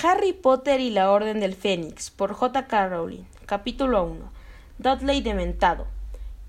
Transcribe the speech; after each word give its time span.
Harry 0.00 0.32
Potter 0.32 0.80
y 0.80 0.90
la 0.90 1.10
Orden 1.10 1.40
del 1.40 1.56
Fénix 1.56 2.10
por 2.10 2.32
J. 2.32 2.68
K. 2.68 2.88
Rowling. 2.88 3.24
Capítulo 3.46 4.04
1. 4.04 4.30
Dudley 4.78 5.22
dementado. 5.22 5.86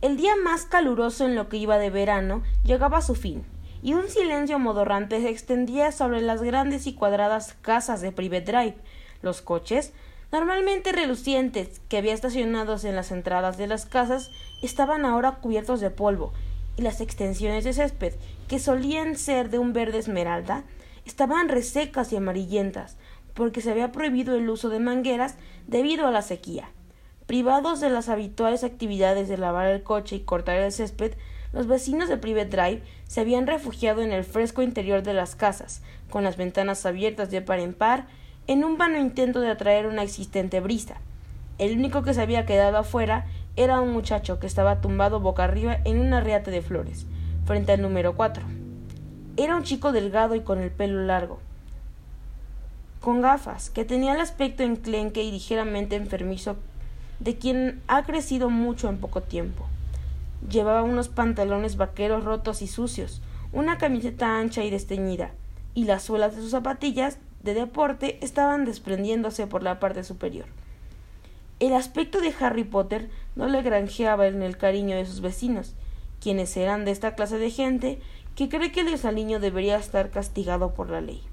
El 0.02 0.18
día 0.18 0.34
más 0.44 0.66
caluroso 0.66 1.26
en 1.26 1.34
lo 1.34 1.50
que 1.50 1.58
iba 1.58 1.80
de 1.80 1.90
verano 1.90 2.44
llegaba 2.64 3.00
a 3.00 3.02
su 3.02 3.16
fin, 3.16 3.44
y 3.82 3.96
un 3.96 4.08
silencio 4.08 4.60
modorrante 4.60 5.20
se 5.22 5.30
extendía 5.30 5.92
sobre 5.92 6.22
las 6.22 6.44
grandes 6.44 6.86
y 6.86 6.94
cuadradas 6.94 7.56
casas 7.62 8.02
de 8.02 8.12
Private 8.12 8.52
Drive. 8.52 8.76
Los 9.24 9.42
coches, 9.42 9.94
normalmente 10.32 10.92
relucientes, 10.92 11.82
que 11.90 11.98
había 11.98 12.14
estacionados 12.14 12.84
en 12.84 12.96
las 12.96 13.12
entradas 13.12 13.58
de 13.58 13.66
las 13.66 13.88
casas, 13.88 14.30
estaban 14.62 15.06
ahora 15.06 15.38
cubiertos 15.42 15.80
de 15.80 15.90
polvo, 15.90 16.34
y 16.78 16.84
las 16.84 17.02
extensiones 17.02 17.64
de 17.64 17.74
césped, 17.74 18.14
que 18.48 18.60
solían 18.60 19.16
ser 19.16 19.50
de 19.50 19.58
un 19.58 19.74
verde 19.74 19.98
esmeralda, 19.98 20.66
estaban 21.06 21.50
resecas 21.50 22.14
y 22.14 22.18
amarillentas, 22.18 22.96
porque 23.34 23.62
se 23.62 23.72
había 23.72 23.92
prohibido 23.92 24.36
el 24.36 24.50
uso 24.50 24.70
de 24.70 24.80
mangueras 24.80 25.36
debido 25.68 26.08
a 26.08 26.12
la 26.12 26.22
sequía. 26.22 26.70
Privados 27.26 27.80
de 27.80 27.90
las 27.90 28.10
habituales 28.10 28.64
actividades 28.64 29.30
de 29.30 29.38
lavar 29.38 29.68
el 29.68 29.84
coche 29.84 30.16
y 30.16 30.22
cortar 30.22 30.58
el 30.58 30.72
césped, 30.72 31.14
los 31.54 31.68
vecinos 31.68 32.10
de 32.10 32.18
Private 32.18 32.50
Drive 32.50 32.84
se 33.08 33.22
habían 33.22 33.48
refugiado 33.48 34.02
en 34.02 34.12
el 34.12 34.24
fresco 34.24 34.62
interior 34.62 35.04
de 35.04 35.14
las 35.14 35.36
casas, 35.36 35.82
con 36.10 36.24
las 36.24 36.38
ventanas 36.38 36.86
abiertas 36.86 37.32
de 37.32 37.42
par 37.42 37.60
en 37.60 37.74
par, 37.74 38.08
en 38.48 38.64
un 38.64 38.78
vano 38.78 38.98
intento 38.98 39.42
de 39.42 39.50
atraer 39.50 39.86
una 39.86 40.04
existente 40.04 40.60
brisa. 40.60 40.98
El 41.58 41.78
único 41.78 42.04
que 42.04 42.14
se 42.14 42.22
había 42.22 42.46
quedado 42.46 42.78
afuera 42.78 43.26
era 43.56 43.82
un 43.82 43.92
muchacho 43.92 44.40
que 44.40 44.48
estaba 44.48 44.80
tumbado 44.80 45.20
boca 45.20 45.44
arriba 45.44 45.80
en 45.86 46.00
un 46.00 46.14
arriate 46.14 46.50
de 46.50 46.62
flores, 46.62 47.06
frente 47.46 47.74
al 47.74 47.82
número 47.82 48.16
cuatro. 48.16 48.44
Era 49.38 49.56
un 49.56 49.64
chico 49.64 49.92
delgado 49.92 50.36
y 50.36 50.42
con 50.42 50.60
el 50.60 50.72
pelo 50.72 51.04
largo, 51.04 51.42
con 53.00 53.22
gafas, 53.22 53.70
que 53.70 53.86
tenía 53.86 54.14
el 54.14 54.20
aspecto 54.20 54.64
enclenque 54.64 55.24
y 55.24 55.32
ligeramente 55.32 55.96
enfermizo 55.96 56.58
de 57.20 57.38
quien 57.38 57.82
ha 57.88 58.04
crecido 58.04 58.50
mucho 58.50 58.90
en 58.90 58.98
poco 58.98 59.22
tiempo. 59.22 59.66
Llevaba 60.50 60.84
unos 60.84 61.10
pantalones 61.10 61.78
vaqueros 61.78 62.24
rotos 62.24 62.62
y 62.62 62.68
sucios, 62.68 63.22
una 63.54 63.78
camiseta 63.78 64.38
ancha 64.38 64.64
y 64.64 64.70
desteñida, 64.70 65.32
y 65.74 65.86
las 65.86 66.04
suelas 66.04 66.36
de 66.36 66.42
sus 66.42 66.52
zapatillas 66.52 67.20
de 67.44 67.54
deporte 67.54 68.20
estaban 68.22 68.66
desprendiéndose 68.66 69.48
por 69.48 69.64
la 69.64 69.80
parte 69.80 70.04
superior. 70.04 70.46
El 71.60 71.74
aspecto 71.74 72.22
de 72.22 72.34
Harry 72.40 72.64
Potter 72.64 73.10
no 73.36 73.48
le 73.48 73.62
granjeaba 73.62 74.28
en 74.28 74.42
el 74.42 74.58
cariño 74.58 74.96
de 74.96 75.06
sus 75.06 75.22
vecinos, 75.22 75.74
quienes 76.22 76.56
eran 76.58 76.84
de 76.84 76.92
esta 76.92 77.16
clase 77.16 77.38
de 77.38 77.50
gente 77.50 78.00
que 78.36 78.50
cree 78.50 78.72
que 78.72 78.82
el 78.82 78.92
desaliño 78.92 79.40
debería 79.40 79.78
estar 79.78 80.10
castigado 80.10 80.74
por 80.74 80.90
la 80.90 81.02
ley 81.02 81.29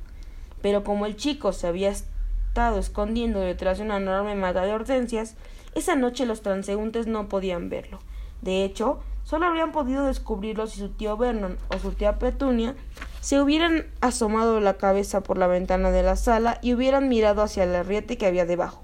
pero 0.67 0.83
como 0.83 1.07
el 1.07 1.15
chico 1.15 1.53
se 1.53 1.69
había 1.69 1.91
estado 1.91 2.81
escondiendo 2.81 3.39
detrás 3.39 3.79
de 3.79 3.85
una 3.85 3.99
enorme 3.99 4.35
mata 4.35 4.63
de 4.63 4.73
hortensias, 4.73 5.37
esa 5.77 5.95
noche 5.95 6.27
los 6.27 6.43
transeúntes 6.43 7.07
no 7.07 7.29
podían 7.29 7.69
verlo. 7.69 8.01
De 8.43 8.65
hecho, 8.65 8.99
solo 9.23 9.47
habrían 9.47 9.71
podido 9.71 10.07
descubrirlo 10.07 10.67
si 10.67 10.81
su 10.81 10.89
tío 10.89 11.17
Vernon 11.17 11.57
o 11.73 11.79
su 11.79 11.93
tía 11.93 12.19
Petunia 12.19 12.75
se 13.21 13.41
hubieran 13.41 13.87
asomado 14.01 14.59
la 14.59 14.77
cabeza 14.77 15.21
por 15.21 15.39
la 15.39 15.47
ventana 15.47 15.93
de 15.93 16.03
la 16.03 16.17
sala 16.17 16.59
y 16.63 16.75
hubieran 16.75 17.09
mirado 17.09 17.43
hacia 17.43 17.63
el 17.63 17.73
arriete 17.73 18.19
que 18.19 18.27
había 18.27 18.45
debajo. 18.45 18.83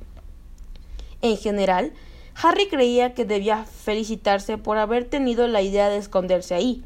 En 1.20 1.36
general, 1.36 1.94
Harry 2.40 2.68
creía 2.68 3.12
que 3.12 3.24
debía 3.24 3.64
felicitarse 3.64 4.56
por 4.56 4.78
haber 4.78 5.06
tenido 5.06 5.48
la 5.48 5.62
idea 5.62 5.88
de 5.88 5.96
esconderse 5.96 6.54
ahí. 6.54 6.84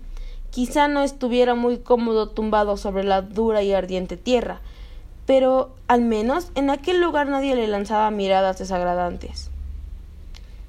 Quizá 0.49 0.89
no 0.89 1.03
estuviera 1.03 1.55
muy 1.55 1.81
cómodo 1.81 2.31
tumbado 2.31 2.79
sobre 2.79 3.05
la 3.05 3.21
dura 3.21 3.63
y 3.63 3.75
ardiente 3.75 4.17
tierra, 4.17 4.63
pero 5.27 5.75
al 5.89 6.03
menos 6.03 6.51
en 6.55 6.71
aquel 6.71 7.01
lugar 7.01 7.29
nadie 7.29 7.57
le 7.57 7.67
lanzaba 7.67 8.11
miradas 8.11 8.59
desagradantes, 8.59 9.51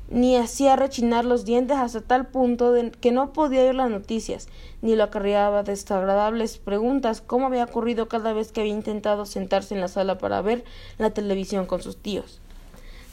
ni 0.09 0.35
hacía 0.35 0.75
rechinar 0.75 1.25
los 1.25 1.45
dientes 1.45 1.77
hasta 1.77 2.01
tal 2.01 2.27
punto 2.27 2.71
de 2.71 2.91
que 2.91 3.11
no 3.11 3.33
podía 3.33 3.63
oír 3.63 3.75
las 3.75 3.89
noticias, 3.89 4.47
ni 4.81 4.95
lo 4.95 5.03
acarreaba 5.03 5.63
desagradables 5.63 6.57
preguntas 6.57 7.21
cómo 7.21 7.47
había 7.47 7.65
ocurrido 7.65 8.07
cada 8.07 8.33
vez 8.33 8.51
que 8.51 8.61
había 8.61 8.73
intentado 8.73 9.25
sentarse 9.25 9.75
en 9.75 9.81
la 9.81 9.87
sala 9.87 10.17
para 10.17 10.41
ver 10.41 10.63
la 10.97 11.11
televisión 11.11 11.65
con 11.65 11.81
sus 11.81 11.97
tíos. 11.97 12.39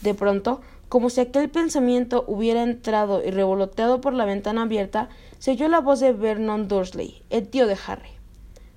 De 0.02 0.14
pronto, 0.14 0.60
como 0.88 1.10
si 1.10 1.20
aquel 1.20 1.48
pensamiento 1.50 2.24
hubiera 2.26 2.62
entrado 2.62 3.24
y 3.24 3.30
revoloteado 3.30 4.00
por 4.00 4.14
la 4.14 4.24
ventana 4.24 4.62
abierta, 4.62 5.08
se 5.38 5.52
oyó 5.52 5.69
la 5.69 5.80
voz 5.80 6.00
de 6.00 6.12
Vernon 6.12 6.69
Dursley, 6.69 7.22
el 7.30 7.48
tío 7.48 7.66
de 7.66 7.76
Harry. 7.86 8.13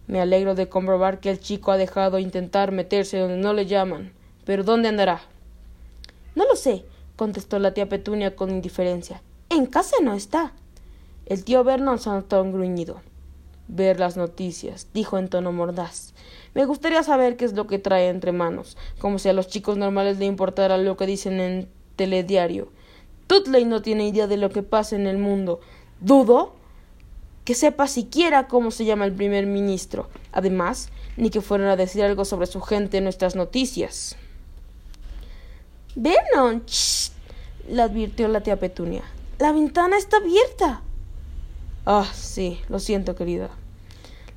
Me 0.07 0.21
alegro 0.21 0.55
de 0.55 0.69
comprobar 0.69 1.19
que 1.19 1.29
el 1.29 1.39
chico 1.39 1.71
ha 1.71 1.77
dejado 1.77 2.17
intentar 2.17 2.71
meterse 2.71 3.19
donde 3.19 3.37
no 3.37 3.53
le 3.53 3.65
llaman. 3.65 4.13
Pero 4.45 4.63
¿dónde 4.63 4.87
andará? 4.87 5.21
No 6.33 6.45
lo 6.45 6.55
sé, 6.55 6.85
contestó 7.17 7.59
la 7.59 7.73
tía 7.73 7.89
Petunia 7.89 8.35
con 8.35 8.49
indiferencia. 8.49 9.21
En 9.49 9.65
casa 9.65 9.97
no 10.01 10.13
está. 10.13 10.53
El 11.25 11.43
tío 11.43 11.65
Vernon 11.65 11.99
soltó 11.99 12.41
un 12.41 12.53
gruñido. 12.53 13.01
Ver 13.67 13.99
las 13.99 14.15
noticias, 14.15 14.87
dijo 14.93 15.17
en 15.17 15.27
tono 15.27 15.51
mordaz. 15.51 16.13
Me 16.53 16.65
gustaría 16.65 17.03
saber 17.03 17.35
qué 17.35 17.43
es 17.43 17.53
lo 17.53 17.67
que 17.67 17.79
trae 17.79 18.07
entre 18.07 18.31
manos, 18.31 18.77
como 18.99 19.19
si 19.19 19.27
a 19.27 19.33
los 19.33 19.47
chicos 19.47 19.77
normales 19.77 20.19
le 20.19 20.25
importara 20.25 20.77
lo 20.77 20.95
que 20.95 21.05
dicen 21.05 21.41
en 21.41 21.69
telediario. 21.97 22.69
Tutley 23.27 23.65
no 23.65 23.81
tiene 23.81 24.07
idea 24.07 24.27
de 24.27 24.37
lo 24.37 24.51
que 24.51 24.63
pasa 24.63 24.95
en 24.95 25.05
el 25.05 25.17
mundo. 25.17 25.59
Dudo 25.99 26.56
que 27.47 27.55
sepa 27.55 27.87
siquiera 27.87 28.49
cómo 28.49 28.71
se 28.71 28.83
llama 28.83 29.05
el 29.05 29.13
primer 29.13 29.45
ministro. 29.45 30.09
Además, 30.33 30.89
ni 31.15 31.29
que 31.29 31.39
fueran 31.39 31.69
a 31.69 31.77
decir 31.77 32.03
algo 32.03 32.25
sobre 32.25 32.45
su 32.45 32.59
gente 32.59 32.97
en 32.97 33.05
nuestras 33.05 33.37
noticias. 33.37 34.17
Vernon, 35.95 36.61
le 37.69 37.81
advirtió 37.81 38.27
la 38.27 38.41
tía 38.41 38.59
Petunia. 38.59 39.03
La 39.39 39.53
ventana 39.53 39.97
está 39.97 40.17
abierta. 40.17 40.81
Ah, 41.85 42.11
sí, 42.13 42.59
lo 42.67 42.79
siento, 42.79 43.15
querida. 43.15 43.49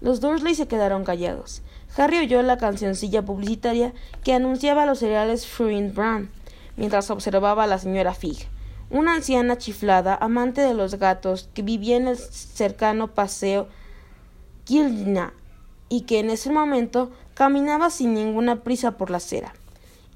Los 0.01 0.21
Dursley 0.21 0.55
se 0.55 0.69
quedaron 0.69 1.03
callados. 1.03 1.63
Harry 1.97 2.19
oyó 2.19 2.43
la 2.43 2.59
cancioncilla 2.59 3.25
publicitaria 3.25 3.93
que 4.23 4.35
anunciaba 4.35 4.87
los 4.87 5.01
cereales 5.01 5.49
Fruit 5.49 5.93
Brand, 5.93 6.29
mientras 6.77 7.11
observaba 7.11 7.65
a 7.65 7.67
la 7.67 7.79
señora 7.79 8.15
Fig 8.15 8.47
una 8.91 9.15
anciana 9.15 9.57
chiflada, 9.57 10.17
amante 10.21 10.61
de 10.61 10.75
los 10.75 10.97
gatos, 10.97 11.49
que 11.55 11.63
vivía 11.63 11.97
en 11.97 12.09
el 12.09 12.19
cercano 12.19 13.15
paseo 13.15 13.69
Gildna 14.67 15.33
y 15.89 16.03
que 16.03 16.19
en 16.19 16.31
ese 16.31 16.51
momento 16.51 17.11
caminaba 17.35 17.91
sin 17.91 18.15
ninguna 18.15 18.63
prisa 18.63 18.97
por 18.97 19.11
la 19.11 19.19
acera. 19.19 19.55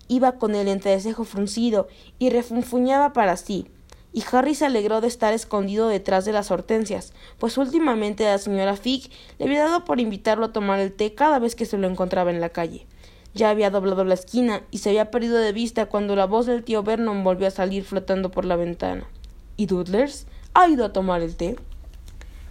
Iba 0.09 0.33
con 0.33 0.55
el 0.55 0.69
entrecejo 0.69 1.25
fruncido 1.25 1.89
y 2.19 2.31
refunfuñaba 2.31 3.13
para 3.13 3.37
sí, 3.37 3.69
y 4.13 4.23
Harry 4.31 4.55
se 4.55 4.67
alegró 4.67 5.01
de 5.01 5.09
estar 5.09 5.33
escondido 5.33 5.89
detrás 5.89 6.25
de 6.25 6.33
las 6.33 6.51
hortensias, 6.51 7.13
pues 7.39 7.59
últimamente 7.59 8.25
la 8.25 8.39
señora 8.39 8.77
Fig 8.77 9.11
le 9.39 9.47
había 9.47 9.65
dado 9.65 9.85
por 9.85 9.99
invitarlo 9.99 10.47
a 10.47 10.53
tomar 10.53 10.79
el 10.79 10.93
té 10.93 11.15
cada 11.15 11.41
vez 11.41 11.57
que 11.57 11.67
se 11.67 11.79
lo 11.79 11.89
encontraba 11.89 12.31
en 12.31 12.41
la 12.41 12.51
calle. 12.51 12.87
Ya 13.35 13.51
había 13.51 13.71
doblado 13.71 14.05
la 14.05 14.15
esquina 14.15 14.63
y 14.71 14.79
se 14.79 14.91
había 14.91 15.11
perdido 15.11 15.37
de 15.39 15.53
vista 15.53 15.87
cuando 15.87 16.15
la 16.15 16.27
voz 16.27 16.47
del 16.47 16.63
tío 16.63 16.85
Vernon 16.85 17.25
volvió 17.25 17.49
a 17.49 17.51
salir 17.51 17.85
flotando 17.85 18.31
por 18.31 18.45
la 18.45 18.55
ventana. 18.55 19.09
¿Y 19.57 19.67
Dudlers? 19.67 20.27
¿Ha 20.55 20.69
ido 20.69 20.85
a 20.85 20.93
tomar 20.93 21.21
el 21.21 21.35
té? 21.35 21.57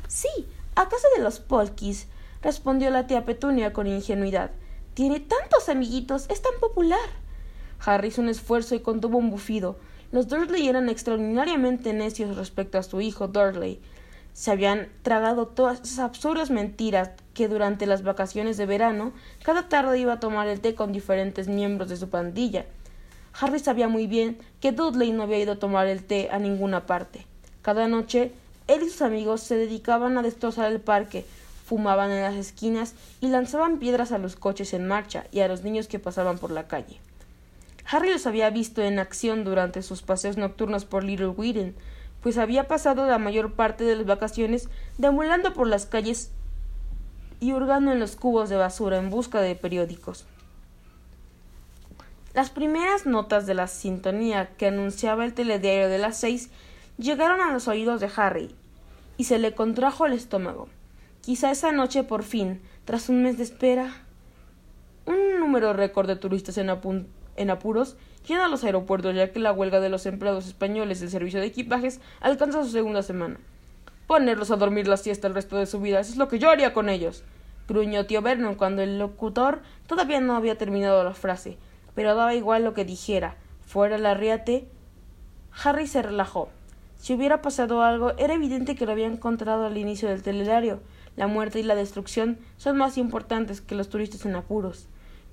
Sí, 0.09 0.27
a 0.75 0.89
casa 0.89 1.07
de 1.15 1.23
los 1.23 1.39
Polkis, 1.39 2.07
respondió 2.41 2.89
la 2.89 3.07
tía 3.07 3.23
Petunia 3.23 3.71
con 3.71 3.87
ingenuidad. 3.87 4.51
Tiene 4.93 5.21
tantos 5.21 5.69
amiguitos, 5.69 6.25
es 6.29 6.41
tan 6.41 6.53
popular. 6.59 6.99
Harry 7.79 8.09
hizo 8.09 8.21
un 8.21 8.29
esfuerzo 8.29 8.75
y 8.75 8.81
contuvo 8.81 9.17
un 9.17 9.29
bufido. 9.29 9.77
Los 10.11 10.27
Dursley 10.27 10.67
eran 10.67 10.89
extraordinariamente 10.89 11.93
necios 11.93 12.35
respecto 12.35 12.77
a 12.77 12.83
su 12.83 13.01
hijo 13.01 13.27
Dursley. 13.27 13.81
Se 14.33 14.51
habían 14.51 14.89
tragado 15.03 15.47
todas 15.47 15.81
esas 15.81 15.99
absurdas 15.99 16.49
mentiras 16.49 17.11
que 17.33 17.47
durante 17.47 17.85
las 17.85 18.03
vacaciones 18.03 18.57
de 18.57 18.65
verano 18.65 19.13
cada 19.43 19.69
tarde 19.69 19.99
iba 19.99 20.13
a 20.13 20.19
tomar 20.19 20.47
el 20.47 20.59
té 20.59 20.75
con 20.75 20.91
diferentes 20.91 21.47
miembros 21.47 21.89
de 21.89 21.97
su 21.97 22.09
pandilla. 22.09 22.65
Harry 23.39 23.59
sabía 23.59 23.87
muy 23.87 24.07
bien 24.07 24.37
que 24.59 24.71
Dudley 24.71 25.11
no 25.11 25.23
había 25.23 25.39
ido 25.39 25.53
a 25.53 25.59
tomar 25.59 25.87
el 25.87 26.03
té 26.03 26.29
a 26.31 26.39
ninguna 26.39 26.85
parte. 26.85 27.25
Cada 27.61 27.87
noche 27.87 28.31
él 28.67 28.83
y 28.83 28.89
sus 28.89 29.01
amigos 29.01 29.41
se 29.41 29.55
dedicaban 29.55 30.17
a 30.17 30.21
destrozar 30.21 30.71
el 30.71 30.79
parque, 30.79 31.25
fumaban 31.65 32.11
en 32.11 32.21
las 32.21 32.35
esquinas 32.35 32.95
y 33.21 33.27
lanzaban 33.27 33.79
piedras 33.79 34.11
a 34.11 34.17
los 34.17 34.35
coches 34.35 34.73
en 34.73 34.87
marcha 34.87 35.25
y 35.31 35.41
a 35.41 35.47
los 35.47 35.63
niños 35.63 35.87
que 35.87 35.99
pasaban 35.99 36.37
por 36.37 36.51
la 36.51 36.67
calle. 36.67 36.99
Harry 37.85 38.11
los 38.11 38.25
había 38.25 38.49
visto 38.49 38.81
en 38.81 38.99
acción 38.99 39.43
durante 39.43 39.81
sus 39.81 40.01
paseos 40.01 40.37
nocturnos 40.37 40.85
por 40.85 41.03
Little 41.03 41.27
Whedon, 41.27 41.75
pues 42.23 42.37
había 42.37 42.67
pasado 42.69 43.05
la 43.05 43.19
mayor 43.19 43.53
parte 43.53 43.83
de 43.83 43.97
las 43.97 44.05
vacaciones 44.05 44.69
deambulando 44.97 45.53
por 45.53 45.67
las 45.67 45.85
calles 45.85 46.31
y 47.41 47.51
hurgando 47.51 47.91
en 47.91 47.99
los 47.99 48.15
cubos 48.15 48.49
de 48.49 48.55
basura 48.55 48.97
en 48.97 49.09
busca 49.09 49.41
de 49.41 49.55
periódicos. 49.55 50.25
Las 52.33 52.49
primeras 52.49 53.05
notas 53.05 53.45
de 53.45 53.53
la 53.53 53.67
sintonía 53.67 54.55
que 54.57 54.67
anunciaba 54.67 55.25
el 55.25 55.33
telediario 55.33 55.89
de 55.89 55.99
las 55.99 56.17
seis 56.17 56.49
llegaron 56.97 57.41
a 57.41 57.51
los 57.51 57.67
oídos 57.67 57.99
de 57.99 58.09
Harry 58.15 58.55
y 59.17 59.25
se 59.25 59.37
le 59.37 59.53
contrajo 59.53 60.05
el 60.05 60.13
estómago. 60.13 60.69
Quizá 61.21 61.51
esa 61.51 61.73
noche 61.73 62.03
por 62.03 62.23
fin, 62.23 62.61
tras 62.85 63.09
un 63.09 63.21
mes 63.21 63.37
de 63.37 63.43
espera, 63.43 63.93
un 65.05 65.39
número 65.39 65.73
récord 65.73 66.07
de 66.07 66.15
turistas 66.15 66.57
en, 66.57 66.71
en 67.35 67.49
apuros 67.49 67.97
llena 68.27 68.47
los 68.47 68.63
aeropuertos 68.63 69.15
ya 69.15 69.31
que 69.31 69.39
la 69.39 69.51
huelga 69.51 69.79
de 69.79 69.89
los 69.89 70.05
empleados 70.05 70.47
españoles 70.47 70.99
del 70.99 71.09
servicio 71.09 71.39
de 71.39 71.47
equipajes 71.47 71.99
alcanza 72.21 72.63
su 72.63 72.69
segunda 72.69 73.03
semana. 73.03 73.37
Ponerlos 74.07 74.51
a 74.51 74.57
dormir 74.57 74.87
la 74.87 74.97
siesta 74.97 75.27
el 75.27 75.33
resto 75.33 75.57
de 75.57 75.65
su 75.65 75.79
vida, 75.79 75.99
eso 75.99 76.11
es 76.11 76.17
lo 76.17 76.27
que 76.27 76.39
yo 76.39 76.49
haría 76.49 76.73
con 76.73 76.89
ellos. 76.89 77.23
Gruñó 77.67 78.05
tío 78.05 78.21
Vernon 78.21 78.55
cuando 78.55 78.81
el 78.81 78.99
locutor 78.99 79.61
todavía 79.87 80.19
no 80.19 80.35
había 80.35 80.57
terminado 80.57 81.03
la 81.03 81.13
frase, 81.13 81.57
pero 81.95 82.15
daba 82.15 82.35
igual 82.35 82.63
lo 82.63 82.73
que 82.73 82.85
dijera. 82.85 83.35
Fuera 83.65 83.97
la 83.97 84.13
riate. 84.13 84.67
Harry 85.63 85.87
se 85.87 86.01
relajó. 86.01 86.49
Si 86.97 87.13
hubiera 87.13 87.41
pasado 87.41 87.81
algo, 87.81 88.13
era 88.17 88.33
evidente 88.33 88.75
que 88.75 88.85
lo 88.85 88.91
había 88.91 89.07
encontrado 89.07 89.65
al 89.65 89.77
inicio 89.77 90.09
del 90.09 90.23
telediario. 90.23 90.81
La 91.15 91.27
muerte 91.27 91.59
y 91.59 91.63
la 91.63 91.75
destrucción 91.75 92.39
son 92.57 92.77
más 92.77 92.97
importantes 92.97 93.61
que 93.61 93.75
los 93.75 93.89
turistas 93.89 94.25
en 94.25 94.35
apuros. 94.35 94.87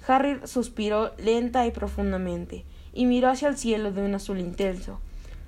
Harry 0.07 0.41
suspiró 0.45 1.13
lenta 1.19 1.67
y 1.67 1.71
profundamente 1.71 2.65
y 2.93 3.07
miró 3.07 3.29
hacia 3.29 3.49
el 3.49 3.57
cielo 3.57 3.93
de 3.93 4.03
un 4.03 4.15
azul 4.15 4.39
intenso. 4.39 5.01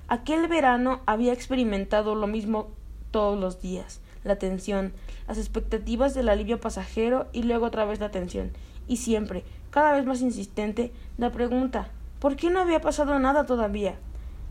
Aquel 0.07 0.47
verano 0.47 1.01
había 1.05 1.33
experimentado 1.33 2.15
lo 2.15 2.27
mismo 2.27 2.69
todos 3.11 3.39
los 3.39 3.61
días 3.61 4.01
la 4.23 4.37
tensión, 4.37 4.93
las 5.27 5.37
expectativas 5.37 6.13
del 6.13 6.29
alivio 6.29 6.59
pasajero 6.59 7.27
y 7.33 7.43
luego 7.43 7.65
otra 7.65 7.85
vez 7.85 7.99
la 7.99 8.11
tensión. 8.11 8.51
Y 8.87 8.97
siempre, 8.97 9.43
cada 9.69 9.93
vez 9.93 10.05
más 10.05 10.21
insistente, 10.21 10.91
la 11.17 11.31
pregunta 11.31 11.89
¿por 12.19 12.35
qué 12.35 12.49
no 12.49 12.61
había 12.61 12.81
pasado 12.81 13.19
nada 13.19 13.45
todavía? 13.45 13.95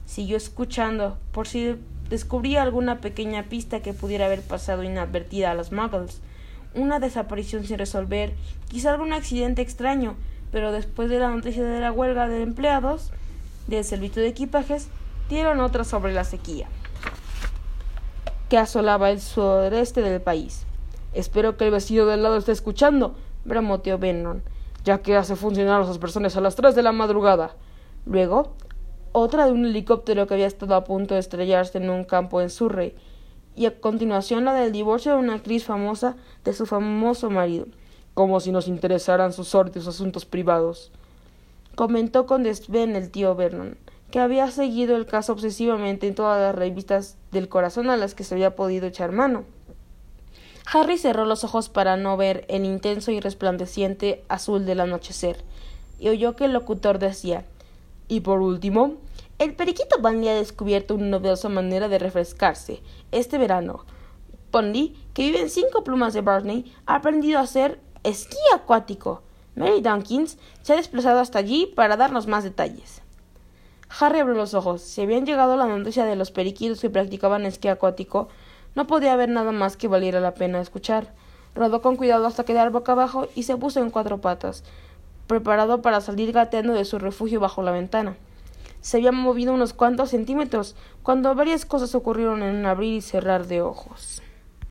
Siguió 0.05 0.37
escuchando, 0.37 1.19
por 1.33 1.49
si 1.49 1.77
descubría 2.11 2.63
alguna 2.63 3.01
pequeña 3.01 3.45
pista 3.45 3.81
que 3.81 3.95
pudiera 3.95 4.27
haber 4.27 4.43
pasado 4.43 4.83
inadvertida 4.83 5.51
a 5.51 5.55
los 5.55 5.73
muggles. 5.73 6.21
Una 6.75 7.01
desaparición 7.01 7.65
sin 7.65 7.79
resolver, 7.79 8.35
quizá 8.69 8.91
algún 8.91 9.13
accidente 9.13 9.63
extraño, 9.63 10.17
pero 10.53 10.71
después 10.71 11.11
de 11.11 11.19
la 11.19 11.31
noticia 11.31 11.65
de 11.65 11.81
la 11.81 11.91
huelga 11.91 12.29
de 12.29 12.43
empleados 12.43 13.11
del 13.67 13.85
servicio 13.85 14.23
de 14.23 14.29
equipajes, 14.29 14.89
dieron 15.29 15.61
otra 15.61 15.83
sobre 15.83 16.13
la 16.13 16.25
sequía 16.25 16.69
que 18.53 18.59
asolaba 18.59 19.11
el 19.11 19.19
sureste 19.19 20.03
del 20.03 20.21
país. 20.21 20.67
Espero 21.15 21.57
que 21.57 21.65
el 21.65 21.71
vestido 21.71 22.05
del 22.05 22.23
lado 22.23 22.37
esté 22.37 22.53
escuchando, 22.53 23.15
bramoteó 23.47 23.97
Vernon, 23.97 24.43
ya 24.85 24.99
que 24.99 25.17
hace 25.17 25.37
funcionar 25.37 25.81
a 25.81 25.87
las 25.87 25.97
personas 25.97 26.37
a 26.37 26.43
las 26.43 26.55
tres 26.55 26.75
de 26.75 26.83
la 26.83 26.93
madrugada. 26.93 27.57
Luego, 28.05 28.53
otra 29.13 29.47
de 29.47 29.53
un 29.53 29.65
helicóptero 29.65 30.27
que 30.27 30.35
había 30.35 30.47
estado 30.47 30.75
a 30.75 30.85
punto 30.85 31.15
de 31.15 31.21
estrellarse 31.21 31.79
en 31.79 31.89
un 31.89 32.05
campo 32.05 32.43
en 32.43 32.51
Surrey, 32.51 32.95
y 33.57 33.65
a 33.65 33.81
continuación 33.81 34.45
la 34.45 34.53
del 34.53 34.71
divorcio 34.71 35.13
de 35.13 35.19
una 35.19 35.37
actriz 35.37 35.65
famosa 35.65 36.17
de 36.45 36.53
su 36.53 36.67
famoso 36.67 37.31
marido, 37.31 37.69
como 38.15 38.41
si 38.41 38.53
nos 38.53 38.69
interesaran 38.69 39.33
sus 39.33 39.49
sorteos 39.49 39.87
asuntos 39.87 40.25
privados. 40.25 40.91
Comentó 41.75 42.27
con 42.27 42.43
desdén 42.43 42.97
el 42.97 43.11
tío 43.11 43.35
Vernon 43.35 43.77
que 44.13 44.21
había 44.21 44.51
seguido 44.51 44.95
el 44.95 45.07
caso 45.07 45.33
obsesivamente 45.33 46.07
en 46.07 46.15
todas 46.15 46.39
las 46.39 46.55
revistas 46.55 47.17
del 47.33 47.49
corazón 47.49 47.89
a 47.89 47.97
las 47.97 48.15
que 48.15 48.25
se 48.25 48.35
había 48.35 48.55
podido 48.55 48.87
echar 48.87 49.11
mano. 49.11 49.45
Harry 50.71 50.99
cerró 50.99 51.25
los 51.25 51.45
ojos 51.45 51.71
para 51.71 51.97
no 51.97 52.19
ver 52.19 52.45
el 52.49 52.67
intenso 52.67 53.11
y 53.11 53.21
resplandeciente 53.21 54.23
azul 54.29 54.67
del 54.67 54.81
anochecer, 54.81 55.43
y 55.99 56.11
oyó 56.11 56.37
que 56.37 56.45
el 56.45 56.53
locutor 56.53 56.99
decía 56.99 57.47
Y 58.07 58.21
por 58.21 58.43
último, 58.43 58.97
el 59.39 59.55
periquito 59.55 59.99
Bundy 59.99 60.29
ha 60.29 60.35
descubierto 60.35 60.95
una 60.95 61.07
novedosa 61.07 61.49
manera 61.49 61.89
de 61.89 61.99
refrescarse. 61.99 62.83
Este 63.13 63.39
verano, 63.39 63.87
Bundy, 64.53 64.95
que 65.15 65.23
vive 65.23 65.41
en 65.41 65.49
cinco 65.49 65.85
plumas 65.85 66.13
de 66.13 66.21
Barney, 66.21 66.71
ha 66.85 66.97
aprendido 66.97 67.39
a 67.39 67.43
hacer 67.43 67.81
esquí 68.05 68.39
acuático. 68.55 69.23
Mary 69.55 69.81
Dunkins 69.81 70.39
se 70.63 70.73
ha 70.73 70.77
desplazado 70.77 71.21
hasta 71.21 71.39
allí 71.39 71.67
para 71.67 71.97
darnos 71.97 72.27
más 72.27 72.45
detalles. 72.45 73.03
Harry 74.01 74.21
abrió 74.21 74.35
los 74.35 74.55
ojos. 74.55 74.81
Si 74.81 75.03
habían 75.03 75.27
llegado 75.27 75.57
la 75.57 75.67
noticia 75.67 76.05
de 76.05 76.17
los 76.17 76.31
periquitos 76.31 76.81
que 76.81 76.91
practicaban 76.91 77.45
esquí 77.45 77.69
acuático, 77.69 78.29
no 78.75 78.87
podía 78.87 79.13
haber 79.13 79.29
nada 79.29 79.53
más 79.53 79.77
que 79.77 79.89
valiera 79.89 80.21
la 80.21 80.35
pena 80.35 80.61
escuchar. 80.61 81.13
Rodó 81.55 81.83
con 81.83 81.97
cuidado 81.97 82.27
hasta 82.27 82.45
quedar 82.45 82.71
boca 82.71 82.93
abajo 82.93 83.29
y 83.35 83.43
se 83.43 83.57
puso 83.57 83.81
en 83.81 83.91
cuatro 83.91 84.23
patas, 84.23 84.65
preparado 85.27 85.83
para 85.83 86.01
salir 86.01 86.33
gateando 86.33 86.73
de 86.73 86.87
su 86.87 86.99
refugio 86.99 87.41
bajo 87.41 87.63
la 87.63 87.73
ventana. 87.73 88.17
Se 88.81 88.97
había 88.97 89.13
movido 89.13 89.53
unos 89.53 89.75
cuantos 89.75 90.11
centímetros 90.11 90.75
cuando 91.03 91.35
varias 91.35 91.67
cosas 91.67 91.95
ocurrieron 91.95 92.43
en 92.43 92.57
un 92.57 92.67
abrir 92.67 92.95
y 92.95 93.01
cerrar 93.03 93.47
de 93.47 93.61
ojos. 93.61 94.23